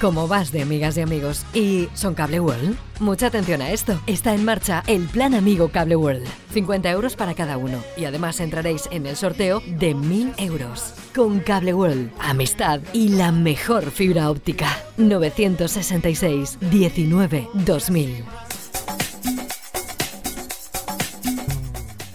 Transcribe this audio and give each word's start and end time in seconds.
¿Cómo 0.00 0.26
vas 0.28 0.50
de 0.50 0.62
amigas 0.62 0.96
y 0.96 1.02
amigos? 1.02 1.44
¿Y 1.54 1.88
son 1.94 2.14
Cable 2.14 2.40
World? 2.40 2.76
Mucha 3.00 3.28
atención 3.28 3.62
a 3.62 3.70
esto. 3.70 4.00
Está 4.06 4.34
en 4.34 4.44
marcha 4.44 4.82
el 4.86 5.06
Plan 5.06 5.34
Amigo 5.34 5.68
Cable 5.68 5.96
World. 5.96 6.26
50 6.52 6.90
euros 6.90 7.16
para 7.16 7.34
cada 7.34 7.56
uno. 7.56 7.78
Y 7.96 8.04
además 8.04 8.40
entraréis 8.40 8.88
en 8.90 9.06
el 9.06 9.16
sorteo 9.16 9.62
de 9.66 9.94
1000 9.94 10.34
euros. 10.38 10.94
Con 11.14 11.40
Cable 11.40 11.74
World, 11.74 12.10
amistad 12.20 12.80
y 12.92 13.10
la 13.10 13.30
mejor 13.32 13.90
fibra 13.90 14.30
óptica. 14.30 14.68
966 14.96 16.58
19 16.60 17.48
2000. 17.54 18.24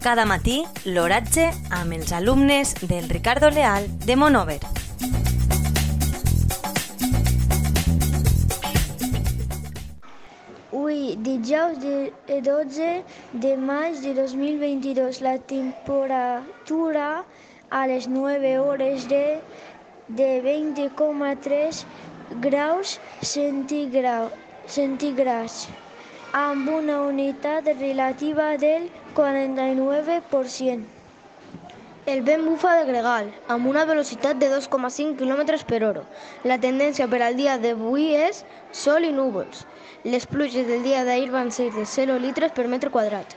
Cada 0.00 0.24
matí, 0.24 0.64
l'oratge 0.88 1.50
amb 1.76 1.92
els 1.92 2.10
alumnes 2.16 2.72
del 2.80 3.08
Ricardo 3.10 3.50
Leal 3.50 3.84
de 4.06 4.16
Monover. 4.16 4.79
Avui, 10.72 11.16
dijous 11.26 11.78
de- 11.84 12.12
12 12.48 12.90
de 13.44 13.52
maig 13.68 13.96
de 14.04 14.12
2022, 14.18 15.18
la 15.26 15.32
temperatura 15.52 17.06
a 17.78 17.80
les 17.90 18.06
9 18.06 18.52
hores 18.66 19.08
de, 19.08 19.42
de 20.20 20.28
20,3 20.46 21.82
graus 22.46 23.00
centígra- 23.32 24.30
centígrads, 24.78 25.58
amb 26.44 26.70
una 26.78 27.00
unitat 27.10 27.66
relativa 27.82 28.56
del 28.56 28.90
49%. 29.22 30.99
El 32.06 32.22
vent 32.24 32.46
bufa 32.48 32.70
de 32.78 32.84
gregal, 32.88 33.26
amb 33.54 33.66
una 33.68 33.84
velocitat 33.84 34.38
de 34.40 34.48
2,5 34.48 35.18
km 35.20 35.58
per 35.68 35.82
hora. 35.84 36.04
La 36.48 36.56
tendència 36.58 37.06
per 37.12 37.20
al 37.26 37.36
dia 37.36 37.58
d'avui 37.60 38.14
és 38.16 38.40
sol 38.72 39.04
i 39.04 39.12
núvols. 39.12 39.66
Les 40.04 40.24
pluges 40.26 40.66
del 40.66 40.82
dia 40.82 41.04
d'ahir 41.04 41.28
van 41.30 41.52
ser 41.52 41.68
de 41.76 41.84
0 41.84 42.16
litres 42.24 42.56
per 42.56 42.66
metre 42.72 42.90
quadrat. 42.90 43.36